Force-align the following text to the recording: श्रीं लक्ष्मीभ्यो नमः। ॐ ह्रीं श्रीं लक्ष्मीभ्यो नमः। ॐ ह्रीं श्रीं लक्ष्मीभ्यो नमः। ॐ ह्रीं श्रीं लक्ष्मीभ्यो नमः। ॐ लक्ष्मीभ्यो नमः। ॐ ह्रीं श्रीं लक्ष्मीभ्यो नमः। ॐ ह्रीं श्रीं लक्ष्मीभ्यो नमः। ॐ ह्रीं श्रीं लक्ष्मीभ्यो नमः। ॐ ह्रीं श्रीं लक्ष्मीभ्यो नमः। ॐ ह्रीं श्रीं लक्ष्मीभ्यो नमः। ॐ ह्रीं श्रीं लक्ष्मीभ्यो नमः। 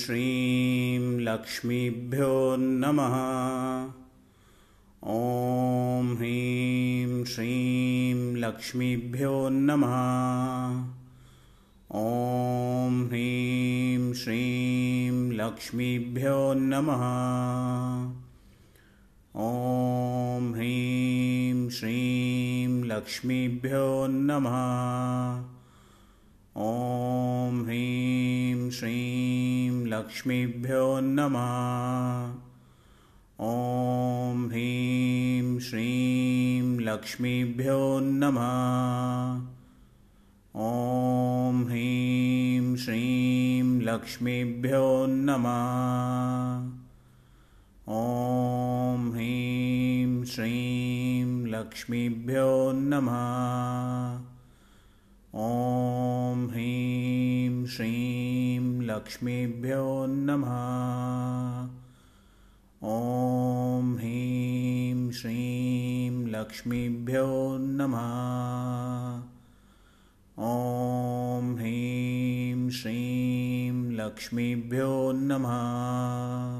श्रीं 0.00 1.20
लक्ष्मीभ्यो 1.20 2.56
नमः। 2.58 3.14
ॐ 5.04 6.14
ह्रीं 6.16 7.24
श्रीं 7.24 8.36
लक्ष्मीभ्यो 8.36 9.48
नमः। 9.52 9.94
ॐ 11.94 13.06
ह्रीं 13.06 14.12
श्रीं 14.14 15.32
लक्ष्मीभ्यो 15.32 16.54
नमः। 16.56 17.04
ॐ 19.36 20.52
ह्रीं 20.54 21.70
श्रीं 21.70 22.84
लक्ष्मीभ्यो 22.84 24.06
नमः। 24.10 24.58
ॐ 26.56 27.19
लक्ष्मीभ्यो 29.90 31.00
नमः। 31.00 32.34
ॐ 33.40 34.46
ह्रीं 34.46 35.58
श्रीं 35.58 36.78
लक्ष्मीभ्यो 36.80 38.00
नमः। 38.02 39.40
ॐ 40.56 41.64
ह्रीं 41.68 42.76
श्रीं 42.76 43.80
लक्ष्मीभ्यो 43.80 45.06
नमः। 45.08 45.50
ॐ 47.88 49.10
ह्रीं 49.12 50.24
श्रीं 50.24 51.46
लक्ष्मीभ्यो 51.46 52.72
नमः। 52.74 54.20
ॐ 55.34 56.48
ह्रीं 56.50 57.66
श्रीं 57.66 58.09
लक्ष्मीभ्यो 58.90 60.06
नमः। 60.08 60.48
ॐ 62.88 63.94
ह्रीं 63.96 65.10
श्रीं 65.10 66.26
लक्ष्मीभ्यो 66.26 67.56
नमः। 67.60 67.98
ॐ 70.44 71.56
ह्रीं 71.56 72.70
श्रीं 72.70 73.90
लक्ष्मीभ्यो 73.90 75.12
नमः। 75.14 76.59